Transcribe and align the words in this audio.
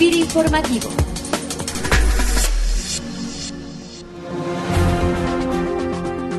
FIRA 0.00 0.16
Informativo. 0.16 0.88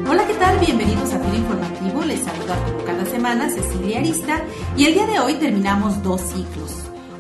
Hola, 0.09 0.25
¿qué 0.25 0.33
tal? 0.33 0.57
Bienvenidos 0.57 1.13
a 1.13 1.19
FIRA 1.19 1.35
Informativo. 1.35 2.01
Les 2.03 2.21
saluda 2.21 2.55
como 2.65 2.83
cada 2.85 3.05
semana 3.05 3.51
Cecilia 3.51 3.99
Arista 3.99 4.41
y 4.75 4.85
el 4.85 4.95
día 4.95 5.05
de 5.05 5.19
hoy 5.19 5.35
terminamos 5.35 6.01
dos 6.01 6.21
ciclos. 6.21 6.71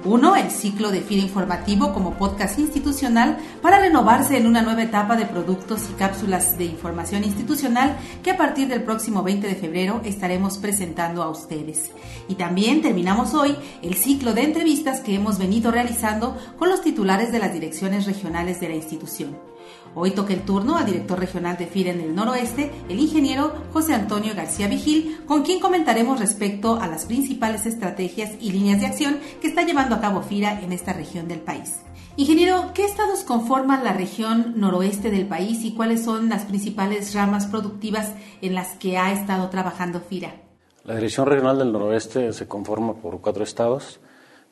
Uno, 0.03 0.35
el 0.35 0.49
ciclo 0.49 0.91
de 0.91 1.01
FIRA 1.01 1.21
Informativo 1.21 1.93
como 1.93 2.15
podcast 2.15 2.57
institucional 2.57 3.37
para 3.61 3.79
renovarse 3.79 4.35
en 4.35 4.47
una 4.47 4.63
nueva 4.63 4.81
etapa 4.81 5.15
de 5.15 5.27
productos 5.27 5.87
y 5.91 5.93
cápsulas 5.93 6.57
de 6.57 6.65
información 6.65 7.23
institucional 7.23 7.95
que 8.23 8.31
a 8.31 8.37
partir 8.37 8.67
del 8.67 8.81
próximo 8.81 9.21
20 9.21 9.47
de 9.47 9.55
febrero 9.55 10.01
estaremos 10.03 10.57
presentando 10.57 11.21
a 11.21 11.29
ustedes. 11.29 11.91
Y 12.27 12.33
también 12.33 12.81
terminamos 12.81 13.35
hoy 13.35 13.55
el 13.83 13.93
ciclo 13.93 14.33
de 14.33 14.43
entrevistas 14.43 15.01
que 15.01 15.13
hemos 15.13 15.37
venido 15.37 15.71
realizando 15.71 16.35
con 16.57 16.69
los 16.69 16.81
titulares 16.81 17.31
de 17.31 17.39
las 17.39 17.53
direcciones 17.53 18.07
regionales 18.07 18.59
de 18.59 18.69
la 18.69 18.75
institución. 18.75 19.50
Hoy 19.93 20.11
toca 20.11 20.33
el 20.33 20.43
turno 20.43 20.77
al 20.77 20.85
director 20.85 21.19
regional 21.19 21.57
de 21.57 21.67
FIRA 21.67 21.91
en 21.91 21.99
el 21.99 22.15
noroeste, 22.15 22.71
el 22.87 22.99
ingeniero 22.99 23.53
José 23.73 23.93
Antonio 23.93 24.33
García 24.33 24.67
Vigil, 24.67 25.21
con 25.25 25.43
quien 25.43 25.59
comentaremos 25.59 26.19
respecto 26.19 26.79
a 26.79 26.87
las 26.87 27.05
principales 27.05 27.65
estrategias 27.65 28.31
y 28.39 28.51
líneas 28.51 28.79
de 28.79 28.85
acción 28.85 29.19
que 29.41 29.47
está 29.47 29.63
llevando 29.63 29.95
a 29.95 30.01
cabo 30.01 30.21
FIRA 30.21 30.61
en 30.61 30.71
esta 30.71 30.93
región 30.93 31.27
del 31.27 31.41
país. 31.41 31.81
Ingeniero, 32.15 32.71
¿qué 32.73 32.85
estados 32.85 33.21
conforman 33.21 33.83
la 33.83 33.91
región 33.91 34.53
noroeste 34.57 35.11
del 35.11 35.27
país 35.27 35.63
y 35.63 35.73
cuáles 35.73 36.03
son 36.03 36.29
las 36.29 36.43
principales 36.45 37.13
ramas 37.13 37.47
productivas 37.47 38.13
en 38.41 38.55
las 38.55 38.69
que 38.77 38.97
ha 38.97 39.11
estado 39.11 39.49
trabajando 39.49 39.99
FIRA? 39.99 40.35
La 40.83 40.95
Dirección 40.95 41.27
Regional 41.27 41.57
del 41.57 41.71
Noroeste 41.71 42.33
se 42.33 42.47
conforma 42.47 42.95
por 42.95 43.21
cuatro 43.21 43.43
estados, 43.43 43.99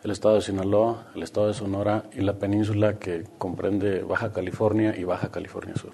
el 0.04 0.12
estado 0.12 0.36
de 0.36 0.42
Sinaloa, 0.42 1.08
el 1.16 1.24
estado 1.24 1.48
de 1.48 1.54
Sonora 1.54 2.06
y 2.14 2.22
la 2.22 2.34
península 2.34 2.98
que 3.00 3.26
comprende 3.38 4.02
Baja 4.02 4.32
California 4.32 4.96
y 4.98 5.04
Baja 5.04 5.30
California 5.30 5.76
Sur. 5.76 5.94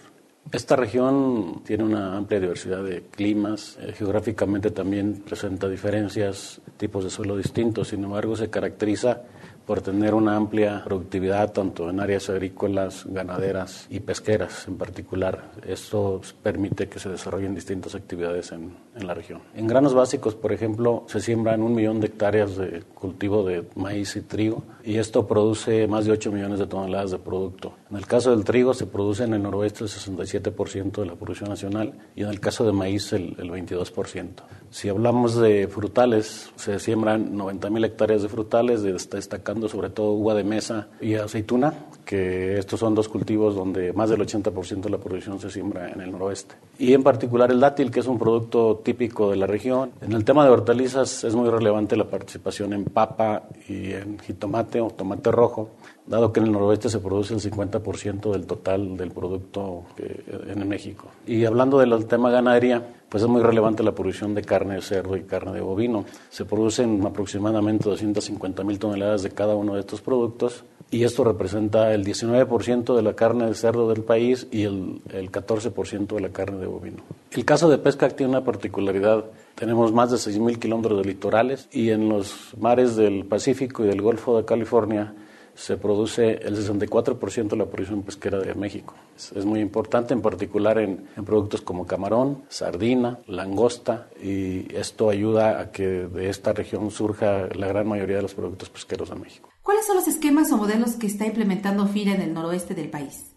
Esta 0.52 0.76
región 0.76 1.64
tiene 1.66 1.84
una 1.84 2.16
amplia 2.16 2.40
diversidad 2.40 2.84
de 2.84 3.02
climas, 3.02 3.80
eh, 3.82 3.94
geográficamente 3.94 4.70
también 4.70 5.24
presenta 5.26 5.68
diferencias, 5.68 6.62
tipos 6.78 7.04
de 7.04 7.10
suelo 7.10 7.36
distintos, 7.36 7.88
sin 7.88 8.04
embargo 8.04 8.36
se 8.36 8.52
caracteriza 8.52 9.24
por 9.66 9.82
tener 9.82 10.14
una 10.14 10.36
amplia 10.36 10.84
productividad 10.84 11.52
tanto 11.52 11.90
en 11.90 12.00
áreas 12.00 12.30
agrícolas, 12.30 13.06
ganaderas 13.08 13.88
y 13.90 14.00
pesqueras 14.00 14.68
en 14.68 14.78
particular. 14.78 15.52
Esto 15.68 16.22
permite 16.44 16.88
que 16.88 17.00
se 17.00 17.10
desarrollen 17.10 17.56
distintas 17.56 17.96
actividades 17.96 18.52
en, 18.52 18.76
en, 18.96 19.08
la 19.08 19.14
región. 19.14 19.42
En 19.56 19.68
granos 19.68 19.94
básicos, 19.94 20.36
por 20.36 20.52
ejemplo, 20.54 21.06
se 21.08 21.20
siembran 21.20 21.62
un 21.62 21.74
millón 21.74 22.00
de 22.00 22.08
hectáreas 22.08 22.56
de 22.58 22.84
cultivo 22.94 23.44
de 23.44 23.64
maíz 23.76 24.16
y 24.16 24.22
trigo 24.22 24.64
y 24.84 24.98
esto 24.98 25.28
produce 25.28 25.88
más 25.88 26.06
de 26.06 26.12
8 26.12 26.32
millones 26.32 26.60
de 26.60 26.68
toneladas 26.68 27.12
de 27.12 27.20
producto. 27.20 27.74
En 27.90 27.98
el 27.98 28.08
caso 28.08 28.32
del 28.32 28.44
trigo 28.44 28.74
se 28.74 28.88
produce 28.88 29.26
en 29.26 29.36
el 29.36 29.44
noroeste 29.44 29.84
el 29.84 29.90
67% 29.90 31.02
de 31.02 31.06
la 31.06 31.16
producción 31.16 31.50
nacional 31.50 31.94
y 32.16 32.24
en 32.24 32.30
el 32.30 32.40
caso 32.40 32.66
de 32.66 32.72
maíz 32.72 33.14
el, 33.14 33.36
el 33.38 33.52
22%. 33.52 34.28
Si 34.72 34.90
hablamos 34.90 35.36
de 35.36 35.68
frutales, 35.68 36.52
se 36.56 36.80
siembran 36.80 37.38
90 37.38 37.70
mil 37.70 37.86
hectáreas 37.86 38.24
de 38.24 38.28
frutales, 38.28 38.82
destacando 38.82 39.70
sobre 39.70 39.90
todo 39.90 40.12
uva 40.14 40.34
de 40.34 40.44
mesa 40.44 40.88
y 41.00 41.14
aceituna, 41.14 41.74
que 42.04 42.58
estos 42.58 42.80
son 42.80 42.96
dos 42.96 43.08
cultivos 43.08 43.56
donde 43.56 43.94
más 43.94 44.10
del 44.10 44.20
80% 44.20 44.82
de 44.82 44.90
la 44.90 44.98
producción 44.98 45.40
se 45.40 45.50
siembra 45.50 45.90
en 45.90 46.02
el 46.02 46.12
noroeste. 46.12 46.56
Y 46.78 46.94
en 46.94 47.04
particular 47.04 47.52
el 47.52 47.60
dátil, 47.60 47.92
que 47.92 48.02
es 48.02 48.08
un 48.08 48.20
producto 48.20 48.82
típico 48.84 49.30
de 49.30 49.38
la 49.38 49.48
región. 49.48 49.92
En 50.02 50.12
el 50.12 50.26
tema 50.26 50.44
de 50.44 50.50
hortalizas 50.50 51.24
es 51.24 51.36
muy 51.36 51.50
relevante 51.50 51.96
la 51.96 52.10
participación 52.10 52.74
en 52.74 52.86
papa 52.86 53.44
y 53.70 53.94
en 53.94 54.20
jitomate 54.20 54.82
o 54.82 54.90
tomate 54.90 55.32
rojo, 55.32 55.70
dado 56.06 56.34
que 56.34 56.40
en 56.40 56.48
el 56.48 56.52
noroeste 56.52 56.90
se 56.90 57.00
produce 57.00 57.34
el 57.34 57.40
50% 57.40 57.85
del 57.86 58.46
total 58.48 58.98
del 58.98 59.12
producto 59.12 59.84
en 59.98 60.68
México. 60.68 61.08
Y 61.28 61.46
hablando 61.46 61.78
del 61.80 62.06
tema 62.08 62.32
ganadería, 62.32 62.82
pues 63.10 63.24
es 63.24 63.30
muy 63.30 63.42
relevante 63.42 63.84
la 63.84 63.94
producción 63.94 64.34
de 64.34 64.42
carne 64.42 64.76
de 64.76 64.82
cerdo 64.82 65.16
y 65.16 65.22
carne 65.22 65.54
de 65.54 65.62
bovino. 65.62 66.06
Se 66.30 66.46
producen 66.46 67.06
aproximadamente 67.06 67.88
250 67.88 68.64
mil 68.64 68.80
toneladas 68.80 69.24
de 69.24 69.30
cada 69.30 69.56
uno 69.56 69.76
de 69.76 69.82
estos 69.82 70.02
productos 70.02 70.64
y 70.90 71.04
esto 71.04 71.24
representa 71.24 71.94
el 71.94 72.04
19% 72.04 72.96
de 72.96 73.02
la 73.02 73.14
carne 73.14 73.46
de 73.46 73.54
cerdo 73.54 73.88
del 73.88 74.04
país 74.04 74.48
y 74.52 74.64
el, 74.64 75.02
el 75.14 75.32
14% 75.32 76.16
de 76.16 76.22
la 76.22 76.30
carne 76.30 76.58
de 76.58 76.66
bovino. 76.66 77.04
El 77.32 77.46
caso 77.46 77.70
de 77.70 77.78
pesca 77.78 78.10
tiene 78.10 78.32
una 78.32 78.44
particularidad. 78.44 79.26
Tenemos 79.56 79.94
más 79.94 80.12
de 80.12 80.18
6.000 80.18 80.58
kilómetros 80.58 80.98
de 80.98 81.06
litorales 81.06 81.70
y 81.72 81.92
en 81.92 82.10
los 82.10 82.54
mares 82.60 82.96
del 82.96 83.26
Pacífico 83.26 83.84
y 83.84 83.88
del 83.88 84.02
Golfo 84.02 84.38
de 84.38 84.46
California 84.46 85.14
se 85.56 85.78
produce 85.78 86.34
el 86.34 86.56
64% 86.56 87.48
de 87.48 87.56
la 87.56 87.66
producción 87.66 88.04
pesquera 88.04 88.40
de 88.40 88.54
México. 88.56 88.94
Es, 89.16 89.46
muy 89.46 89.62
importante, 89.62 90.14
en 90.14 90.22
particular 90.22 90.78
en, 90.80 91.08
en, 91.16 91.26
productos 91.26 91.62
como 91.62 91.88
camarón, 91.88 92.44
sardina, 92.50 93.20
langosta, 93.28 94.10
y 94.22 94.74
esto 94.76 95.10
ayuda 95.10 95.60
a 95.62 95.72
que 95.72 95.86
de 95.86 96.30
esta 96.30 96.54
región 96.54 96.92
surja 96.92 97.48
la 97.56 97.68
gran 97.68 97.88
mayoría 97.88 98.18
de 98.18 98.24
los 98.24 98.34
productos 98.34 98.70
pesqueros 98.70 99.10
de 99.10 99.16
México. 99.16 99.50
¿Cuáles 99.62 99.88
son 99.88 99.96
los 99.96 100.08
esquemas 100.08 100.52
o 100.52 100.58
modelos 100.58 100.92
que 100.96 101.08
está 101.08 101.26
implementando 101.26 101.88
FIRA 101.88 102.14
en 102.14 102.22
el 102.22 102.34
noroeste 102.34 102.76
del 102.76 102.90
país? 102.90 103.35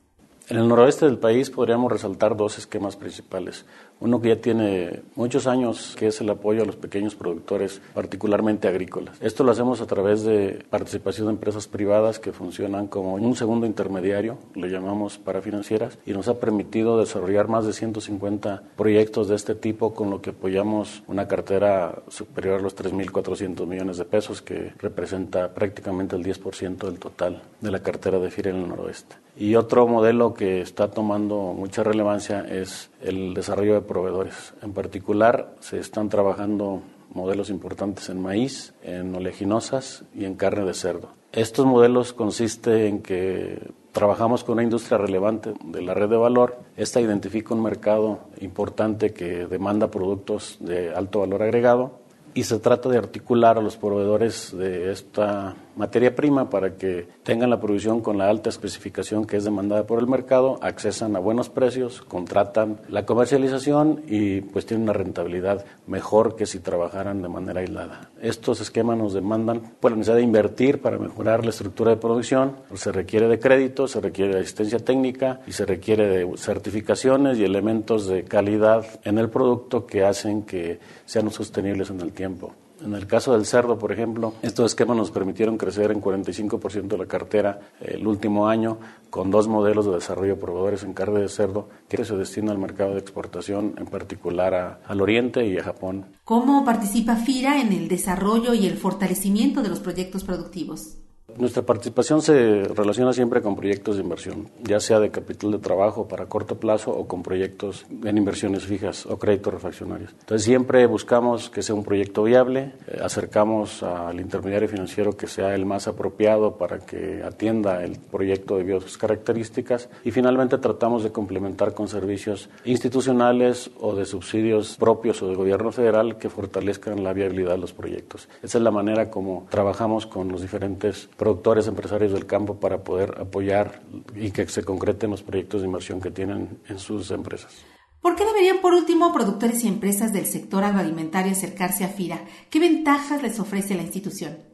En 0.50 0.56
el 0.56 0.66
noroeste 0.66 1.04
del 1.04 1.19
país 1.19 1.50
podríamos 1.50 1.92
resaltar 1.92 2.34
dos 2.34 2.56
esquemas 2.56 2.97
principales. 2.97 3.66
Uno 4.00 4.22
que 4.22 4.31
ya 4.31 4.36
tiene 4.36 5.03
muchos 5.14 5.47
años, 5.47 5.94
que 5.94 6.06
es 6.06 6.22
el 6.22 6.31
apoyo 6.31 6.62
a 6.62 6.64
los 6.64 6.76
pequeños 6.76 7.14
productores, 7.14 7.82
particularmente 7.92 8.66
agrícolas. 8.66 9.20
Esto 9.20 9.44
lo 9.44 9.53
hacemos 9.53 9.82
a 9.82 9.86
través 9.86 10.22
de 10.22 10.64
participación 10.70 11.26
de 11.26 11.34
empresas 11.34 11.69
privadas 11.69 12.19
que 12.19 12.32
funcionan 12.32 12.86
como 12.86 13.16
un 13.16 13.36
segundo 13.36 13.66
intermediario, 13.66 14.38
lo 14.54 14.66
llamamos 14.69 15.19
parafinancieras, 15.19 15.98
y 16.06 16.12
nos 16.12 16.28
ha 16.28 16.41
permitido 16.41 16.98
desarrollar 16.98 17.48
más 17.48 17.66
de 17.66 17.75
150 17.75 18.62
proyectos 18.75 19.28
de 19.28 19.34
este 19.34 19.54
tipo, 19.54 19.92
con 19.92 20.09
lo 20.09 20.22
que 20.22 20.30
apoyamos 20.30 21.03
una 21.09 21.28
cartera 21.28 22.00
superior 22.09 22.60
a 22.60 22.62
los 22.62 22.75
3.400 22.75 23.66
millones 23.66 23.98
de 23.98 24.06
pesos, 24.06 24.41
que 24.41 24.72
representa 24.78 25.53
prácticamente 25.53 26.16
el 26.16 26.25
10% 26.25 26.86
del 26.86 26.98
total 26.98 27.42
de 27.60 27.70
la 27.70 27.82
cartera 27.82 28.19
de 28.19 28.30
FIRA 28.30 28.53
en 28.53 28.62
el 28.62 28.69
noroeste. 28.70 29.28
Y 29.41 29.54
otro 29.54 29.87
modelo 29.87 30.34
que 30.34 30.60
está 30.60 30.91
tomando 30.91 31.54
mucha 31.56 31.84
relevancia 31.84 32.41
es 32.41 32.91
el 33.00 33.34
desarrollo 33.34 33.75
de 33.75 33.82
proveedores. 33.82 34.53
En 34.62 34.72
particular, 34.72 35.54
se 35.60 35.78
están 35.78 36.09
trabajando 36.09 36.82
modelos 37.15 37.48
importantes 37.48 38.09
en 38.09 38.21
maíz, 38.21 38.75
en 38.82 39.15
oleaginosas 39.15 40.03
y 40.12 40.25
en 40.25 40.34
carne 40.34 40.65
de 40.65 40.75
cerdo. 40.75 41.10
Estos 41.31 41.66
modelos 41.66 42.12
consisten 42.12 42.81
en 42.81 43.03
que 43.03 43.71
trabajamos 43.93 44.43
con 44.43 44.54
una 44.54 44.65
industria 44.65 44.98
relevante 44.98 45.54
de 45.65 45.82
la 45.82 45.94
red 45.94 46.09
de 46.09 46.16
valor. 46.16 46.59
Esta 46.77 47.00
identifica 47.00 47.54
un 47.54 47.62
mercado 47.62 48.19
importante 48.41 49.12
que 49.12 49.47
demanda 49.47 49.88
productos 49.88 50.56
de 50.59 50.93
alto 50.93 51.21
valor 51.21 51.44
agregado 51.44 51.93
y 52.34 52.44
se 52.44 52.59
trata 52.59 52.88
de 52.88 52.98
articular 52.98 53.56
a 53.59 53.62
los 53.62 53.77
proveedores 53.77 54.56
de 54.56 54.91
esta 54.91 55.54
materia 55.78 56.15
prima 56.15 56.50
para 56.50 56.77
que 56.77 57.06
tengan 57.22 57.50
la 57.50 57.61
producción 57.61 58.00
con 58.00 58.19
la 58.19 58.28
alta 58.28 58.50
especificación 58.50 59.25
que 59.25 59.37
es 59.37 59.44
demandada 59.44 59.87
por 59.87 60.00
el 60.00 60.09
mercado, 60.09 60.59
accesan 60.61 61.15
a 61.15 61.21
buenos 61.21 61.49
precios, 61.49 62.03
contratan 62.03 62.81
la 62.89 63.06
comercialización 63.06 64.03
y 64.09 64.41
pues 64.41 64.66
tienen 64.66 64.83
una 64.83 64.93
rentabilidad 64.93 65.65
mejor 65.87 66.34
que 66.34 66.47
si 66.47 66.59
trabajaran 66.59 67.22
de 67.22 67.28
manera 67.28 67.61
aislada. 67.61 68.11
Estos 68.21 68.61
esquemas 68.61 68.99
nos 68.99 69.15
demandan 69.15 69.77
pues, 69.78 69.93
la 69.93 69.99
necesidad 69.99 70.16
de 70.16 70.22
invertir 70.22 70.83
para 70.83 70.99
mejorar 70.99 71.44
la 71.44 71.50
estructura 71.50 71.93
de 71.93 71.97
producción, 71.99 72.56
se 72.75 72.91
requiere 72.91 73.28
de 73.28 73.39
crédito, 73.39 73.87
se 73.87 74.00
requiere 74.00 74.34
de 74.34 74.41
asistencia 74.41 74.81
técnica 74.81 75.41
y 75.47 75.53
se 75.53 75.65
requiere 75.65 76.09
de 76.09 76.37
certificaciones 76.37 77.39
y 77.39 77.45
elementos 77.45 78.09
de 78.09 78.25
calidad 78.25 78.84
en 79.05 79.19
el 79.19 79.31
producto 79.31 79.87
que 79.87 80.05
hacen 80.05 80.43
que 80.43 80.81
sean 81.06 81.31
sostenibles 81.31 81.91
en 81.91 82.00
el 82.00 82.12
tiempo. 82.12 82.53
En 82.81 82.94
el 82.94 83.06
caso 83.06 83.33
del 83.33 83.44
cerdo, 83.44 83.78
por 83.78 83.93
ejemplo, 83.93 84.34
estos 84.43 84.66
esquemas 84.66 84.97
nos 84.97 85.11
permitieron 85.11 85.56
crecer 85.56 85.91
en 85.91 86.00
45% 86.00 86.86
de 86.86 86.98
la 86.98 87.07
cartera 87.07 87.60
el 87.80 88.07
último 88.07 88.48
año 88.48 88.78
con 89.10 89.30
dos 89.30 89.48
modelos 89.48 89.86
de 89.86 89.95
desarrollo 89.95 90.36
de 90.36 90.41
proveedores 90.41 90.84
en 90.84 90.95
carne 90.95 91.21
de 91.21 91.28
cerdo 91.28 91.69
que 91.89 92.04
se 92.04 92.16
destina 92.16 92.53
al 92.53 92.59
mercado 92.59 92.92
de 92.92 93.01
exportación, 93.01 93.75
en 93.78 93.86
particular 93.86 94.54
a, 94.54 94.80
al 94.86 95.01
Oriente 95.01 95.47
y 95.47 95.59
a 95.59 95.65
Japón. 95.65 96.07
¿Cómo 96.25 96.65
participa 96.65 97.16
FIRA 97.16 97.60
en 97.60 97.72
el 97.72 97.89
desarrollo 97.89 98.54
y 98.54 98.66
el 98.66 98.77
fortalecimiento 98.77 99.63
de 99.63 99.71
los 99.71 99.81
proyectos 99.81 100.24
productivos? 100.24 100.98
Nuestra 101.36 101.63
participación 101.63 102.22
se 102.22 102.65
relaciona 102.65 103.13
siempre 103.13 103.42
con 103.42 103.54
proyectos 103.54 103.97
de 103.97 104.03
inversión, 104.03 104.48
ya 104.63 104.80
sea 104.80 104.98
de 104.98 105.10
capital 105.10 105.53
de 105.53 105.59
trabajo 105.59 106.09
para 106.09 106.27
corto 106.27 106.59
plazo 106.59 106.91
o 106.91 107.07
con 107.07 107.22
proyectos 107.22 107.86
en 108.03 108.16
inversiones 108.16 108.65
fijas 108.65 109.04
o 109.04 109.19
créditos 109.19 109.53
refaccionarios. 109.53 110.10
Entonces 110.19 110.45
siempre 110.45 110.84
buscamos 110.86 111.51
que 111.51 111.63
sea 111.63 111.75
un 111.75 111.84
proyecto 111.84 112.25
viable, 112.25 112.72
eh, 112.89 112.98
acercamos 113.03 113.83
al 113.83 114.19
intermediario 114.19 114.69
financiero 114.69 115.16
que 115.16 115.27
sea 115.27 115.54
el 115.54 115.66
más 115.66 115.86
apropiado 115.86 116.57
para 116.57 116.78
que 116.78 117.22
atienda 117.22 117.84
el 117.84 117.98
proyecto 117.98 118.57
debido 118.57 118.78
a 118.78 118.81
sus 118.81 118.97
características 118.97 119.91
y 120.04 120.10
finalmente 120.10 120.57
tratamos 120.59 121.04
de 121.04 121.13
complementar 121.13 121.74
con 121.74 121.89
servicios 121.89 122.48
institucionales 122.65 123.71
o 123.78 123.95
de 123.95 124.07
subsidios 124.07 124.77
propios 124.77 125.22
o 125.22 125.28
de 125.28 125.36
gobierno 125.36 125.72
federal 125.72 126.16
que 126.16 126.31
fortalezcan 126.31 127.04
la 127.04 127.13
viabilidad 127.13 127.53
de 127.53 127.59
los 127.59 127.74
proyectos. 127.74 128.28
Esa 128.42 128.59
es 128.59 128.65
la 128.65 128.71
manera 128.71 129.10
como 129.10 129.47
trabajamos 129.51 130.07
con 130.07 130.33
los 130.33 130.41
diferentes 130.41 131.09
productores, 131.18 131.66
empresarios 131.66 132.12
del 132.12 132.26
campo 132.26 132.60
para 132.60 132.84
poder 132.84 133.20
apoyar 133.20 133.82
y 134.15 134.30
que 134.30 134.47
se 134.48 134.62
concreten 134.62 135.10
los 135.10 135.22
proyectos 135.22 135.60
de 135.60 135.66
inversión 135.66 136.00
que 136.00 136.12
tienen 136.12 136.60
en 136.68 136.78
sus 136.78 137.10
empresas. 137.10 137.53
¿Por 138.00 138.15
qué 138.15 138.24
deberían, 138.24 138.60
por 138.60 138.72
último, 138.72 139.12
productores 139.12 139.65
y 139.65 139.68
empresas 139.68 140.12
del 140.12 140.26
sector 140.26 140.62
agroalimentario 140.62 141.32
acercarse 141.32 141.84
a 141.84 141.88
FIRA? 141.88 142.20
¿Qué 142.48 142.60
ventajas 142.60 143.20
les 143.20 143.41
ofrece 143.41 143.74
la 143.74 143.82
institución? 143.82 144.47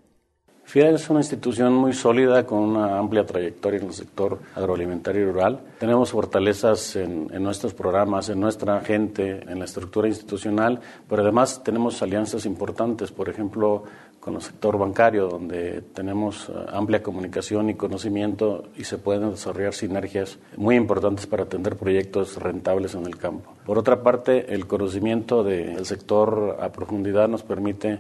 FIRA 0.65 0.91
es 0.91 1.09
una 1.11 1.21
institución 1.21 1.75
muy 1.75 1.93
sólida 1.93 2.45
con 2.47 2.59
una 2.59 2.99
amplia 2.99 3.25
trayectoria 3.25 3.81
en 3.81 3.87
el 3.87 3.93
sector 3.93 4.39
agroalimentario 4.55 5.23
y 5.23 5.25
rural. 5.27 5.61
Tenemos 5.79 6.11
fortalezas 6.11 6.97
en, 6.97 7.29
en, 7.33 7.43
nuestros 7.43 7.75
programas, 7.75 8.29
en 8.29 8.41
nuestra 8.41 8.81
gente, 8.81 9.45
en 9.47 9.59
la 9.59 9.67
estructura 9.67 10.09
institucional, 10.09 10.81
pero 11.09 11.23
además 11.23 11.63
tenemos 11.63 12.03
alianzas 12.03 12.47
importantes, 12.47 13.13
por 13.13 13.29
ejemplo, 13.29 13.85
con 14.25 14.37
el 14.37 14.41
sector 14.41 14.79
bancario, 14.79 15.29
donde 15.29 15.83
tenemos 15.93 16.49
eh, 16.49 16.53
amplia 16.73 17.03
comunicación 17.03 17.69
y 17.69 17.75
conocimiento 17.75 18.65
y 18.75 18.85
se 18.85 18.97
pueden 18.97 19.31
desarrollar 19.31 19.75
sinergias 19.75 20.39
muy 20.57 20.77
importantes 20.77 21.27
para 21.27 21.43
atender 21.43 21.77
proyectos 21.77 22.39
rentables 22.39 22.95
en 22.95 23.05
el 23.05 23.19
campo. 23.19 23.53
Por 23.67 23.79
otra 23.79 24.03
parte, 24.03 24.55
el 24.55 24.67
conocimiento 24.67 25.45
del 25.45 25.85
sector 25.85 26.57
a 26.59 26.71
profundidad 26.73 27.29
nos 27.29 27.43
permite 27.43 27.99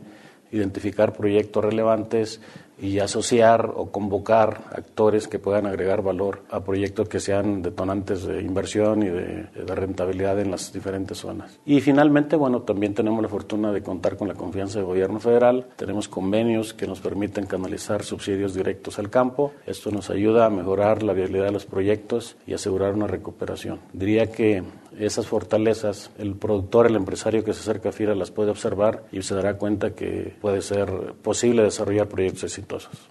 identificar 0.55 1.12
proyectos 1.12 1.65
relevantes 1.65 2.41
y 2.81 2.99
asociar 2.99 3.73
o 3.75 3.91
convocar 3.91 4.65
actores 4.73 5.29
que 5.29 5.39
puedan 5.39 5.67
agregar 5.67 6.03
valor 6.03 6.43
a 6.51 6.61
proyectos 6.65 7.09
que 7.09 7.21
sean 7.21 7.62
detonantes 7.62 8.25
de 8.25 8.43
inversión 8.43 9.03
y 9.03 9.09
de, 9.09 9.47
rentabilidad 9.75 10.41
en 10.41 10.51
las 10.51 10.73
diferentes 10.73 11.19
zonas. 11.19 11.59
Y 11.65 11.81
finalmente, 11.81 12.37
bueno, 12.37 12.62
también 12.62 12.95
tenemos 12.95 13.23
la 13.23 13.29
fortuna 13.29 13.73
de 13.73 13.83
contar 13.83 14.17
con 14.17 14.29
la 14.29 14.35
confianza 14.35 14.79
del 14.79 14.87
gobierno 14.87 15.21
federal. 15.21 15.67
Tenemos 15.77 16.09
convenios 16.09 16.75
que 16.75 16.87
nos 16.87 17.01
permiten 17.01 17.47
canalizar 17.47 18.03
subsidios 18.03 18.55
directos 18.55 18.99
al 18.99 19.11
campo. 19.11 19.53
Esto 19.67 19.91
nos 19.91 20.11
ayuda 20.11 20.47
a 20.47 20.51
mejorar 20.51 21.03
la 21.03 21.12
viabilidad 21.12 21.47
de 21.47 21.53
los 21.53 21.67
proyectos 21.67 22.37
y 22.47 22.55
asegurar 22.55 22.95
una 22.95 23.06
recuperación. 23.06 23.81
Diría 23.93 24.31
que 24.31 24.62
esas 24.99 25.26
fortalezas, 25.26 26.11
el 26.19 26.35
productor, 26.35 26.87
el 26.87 26.96
empresario 26.96 27.44
que 27.44 27.52
se 27.52 27.61
acerca 27.61 27.88
a 27.88 27.93
FIRA 27.93 28.14
las 28.14 28.31
puede 28.31 28.50
observar 28.50 29.05
y 29.12 29.23
se 29.23 29.35
dará 29.35 29.56
cuenta 29.56 29.94
que 29.94 30.37
puede 30.41 30.62
ser 30.62 31.14
posible 31.23 31.62
desarrollar 31.62 32.08
proyectos 32.08 32.44
exitosos. 32.44 33.08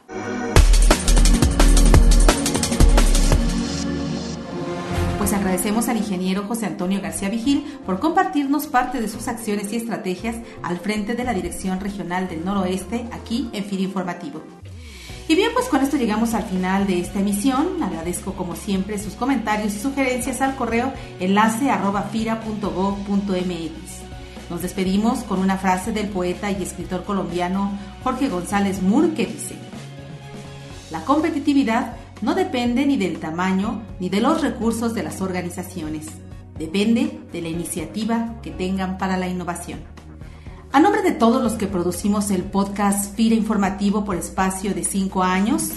Pues 5.18 5.32
agradecemos 5.32 5.88
al 5.88 5.98
ingeniero 5.98 6.44
José 6.44 6.66
Antonio 6.66 7.00
García 7.02 7.30
Vigil 7.30 7.64
por 7.86 8.00
compartirnos 8.00 8.68
parte 8.68 9.00
de 9.00 9.08
sus 9.08 9.30
acciones 9.30 9.72
y 9.72 9.78
estrategias 9.78 10.36
al 10.62 10.80
frente 10.80 11.16
de 11.16 11.24
la 11.24 11.34
Dirección 11.34 11.80
Regional 11.80 12.28
del 12.28 12.44
Noroeste 12.44 13.08
aquí 13.12 13.50
en 13.54 13.64
FIRA 13.64 13.84
Informativo. 13.84 14.42
Y 15.28 15.36
bien, 15.36 15.52
pues 15.54 15.68
con 15.68 15.82
esto 15.82 15.96
llegamos 15.96 16.34
al 16.34 16.44
final 16.44 16.86
de 16.86 17.00
esta 17.00 17.20
emisión. 17.20 17.82
Agradezco 17.82 18.34
como 18.34 18.56
siempre 18.56 19.00
sus 19.00 19.14
comentarios 19.14 19.74
y 19.74 19.80
sugerencias 19.80 20.42
al 20.42 20.56
correo 20.56 20.92
enlace 21.20 21.72
Nos 24.50 24.62
despedimos 24.62 25.24
con 25.24 25.40
una 25.40 25.58
frase 25.58 25.94
del 25.94 26.10
poeta 26.10 26.52
y 26.52 26.62
escritor 26.62 27.06
colombiano 27.06 27.72
Jorge 28.04 28.28
González 28.28 28.82
Moore 28.82 29.14
que 29.14 29.26
dice, 29.26 29.56
La 30.92 31.06
competitividad 31.06 31.96
no 32.22 32.36
depende 32.36 32.86
ni 32.86 32.98
del 32.98 33.20
tamaño 33.20 33.82
ni 34.00 34.10
de 34.10 34.20
los 34.20 34.42
recursos 34.42 34.94
de 34.94 35.04
las 35.04 35.22
organizaciones, 35.22 36.08
depende 36.60 37.20
de 37.32 37.42
la 37.42 37.48
iniciativa 37.48 38.36
que 38.42 38.52
tengan 38.52 38.98
para 38.98 39.18
la 39.18 39.28
innovación. 39.28 39.93
A 40.74 40.80
nombre 40.80 41.04
de 41.04 41.12
todos 41.12 41.44
los 41.44 41.54
que 41.54 41.68
producimos 41.68 42.32
el 42.32 42.42
podcast 42.42 43.16
FIRA 43.16 43.36
Informativo 43.36 44.04
por 44.04 44.16
espacio 44.16 44.74
de 44.74 44.84
cinco 44.84 45.22
años, 45.22 45.70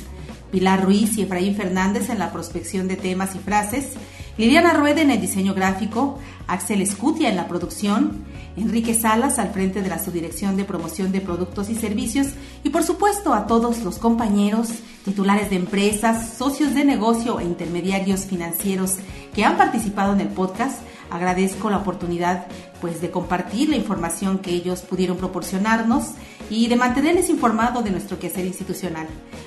Pilar 0.51 0.87
Ruiz 0.87 1.19
y 1.19 1.23
Efraín 1.23 1.55
Fernández 1.55 2.09
en 2.09 2.19
la 2.19 2.33
prospección 2.33 2.89
de 2.89 2.97
temas 2.97 3.37
y 3.37 3.39
frases, 3.39 3.93
Liliana 4.39 4.73
Rueda 4.73 5.03
en 5.03 5.11
el 5.11 5.21
diseño 5.21 5.53
gráfico, 5.53 6.19
Axel 6.47 6.81
Escutia 6.81 7.29
en 7.29 7.37
la 7.37 7.47
producción, 7.47 8.25
Enrique 8.57 8.95
Salas 8.95 9.39
al 9.39 9.51
frente 9.53 9.83
de 9.83 9.89
la 9.89 10.03
Subdirección 10.03 10.57
de 10.57 10.65
Promoción 10.65 11.13
de 11.13 11.21
Productos 11.21 11.69
y 11.69 11.75
Servicios 11.75 12.29
y 12.65 12.71
por 12.71 12.83
supuesto 12.83 13.35
a 13.35 13.47
todos 13.47 13.83
los 13.83 13.99
compañeros, 13.99 14.69
titulares 15.05 15.51
de 15.51 15.57
empresas, 15.57 16.35
socios 16.37 16.75
de 16.75 16.85
negocio 16.85 17.39
e 17.39 17.45
intermediarios 17.45 18.25
financieros 18.25 18.97
que 19.35 19.45
han 19.45 19.57
participado 19.57 20.15
en 20.15 20.21
el 20.21 20.29
podcast, 20.29 20.79
agradezco 21.11 21.71
la 21.71 21.79
oportunidad 21.79 22.47
pues 22.81 23.01
de 23.01 23.11
compartir 23.11 23.69
la 23.69 23.77
información 23.77 24.39
que 24.39 24.53
ellos 24.53 24.81
pudieron 24.83 25.17
proporcionarnos 25.17 26.13
y 26.51 26.69
de 26.69 26.77
mantenerles 26.77 27.31
informado 27.31 27.83
de 27.83 27.91
nuestro 27.91 28.19
quehacer 28.19 28.47
institucional. 28.47 29.07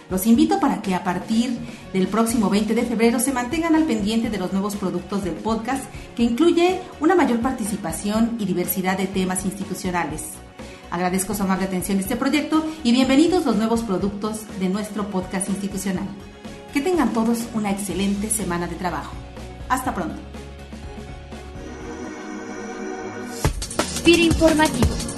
Los 0.10 0.26
invito 0.26 0.60
para 0.60 0.82
que 0.82 0.96
a 0.96 1.04
partir 1.04 1.58
del 1.94 2.08
próximo 2.08 2.50
20 2.50 2.74
de 2.74 2.84
febrero 2.84 3.20
se 3.20 3.32
mantengan 3.32 3.76
al 3.76 3.84
pendiente 3.84 4.30
de 4.30 4.40
los 4.40 4.52
nuevos 4.52 4.76
productos 4.76 5.24
del 5.24 5.36
podcast 5.36 5.84
que 6.16 6.24
incluye 6.24 6.80
una 7.00 7.16
mayor 7.16 7.40
participación 7.42 8.36
y 8.40 8.46
diversidad 8.46 8.98
de 8.98 9.06
temas 9.06 9.46
institucionales. 9.46 10.24
Agradezco 10.90 11.36
su 11.36 11.44
amable 11.44 11.66
atención 11.66 12.00
a 12.00 12.02
este 12.02 12.16
proyecto 12.16 12.66
y 12.84 12.92
bienvenidos 12.92 13.46
los 13.46 13.56
nuevos 13.56 13.84
productos 13.84 14.42
de 14.60 14.70
nuestro 14.70 15.08
podcast 15.12 15.48
institucional. 15.48 16.08
Que 16.74 16.82
tengan 16.82 17.14
todos 17.14 17.40
una 17.54 17.70
excelente 17.70 18.30
semana 18.30 18.68
de 18.68 18.76
trabajo. 18.76 19.14
Hasta 19.70 19.94
pronto. 19.94 20.16
Informativo 24.06 25.09